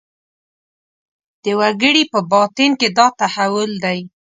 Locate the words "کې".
2.79-2.87